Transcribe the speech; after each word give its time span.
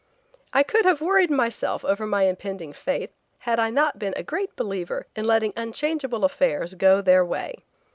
I 0.51 0.63
could 0.63 0.83
have 0.85 0.99
worried 0.99 1.29
myself 1.29 1.85
over 1.85 2.07
my 2.07 2.23
impending 2.23 2.73
fate 2.73 3.11
had 3.37 3.59
I 3.59 3.69
not 3.69 3.99
been 3.99 4.15
a 4.17 4.23
great 4.23 4.55
believer 4.55 5.05
in 5.15 5.25
letting 5.27 5.53
unchangeable 5.55 6.25
affairs 6.25 6.73
go 6.73 7.01
their 7.03 7.23
way. 7.23 7.55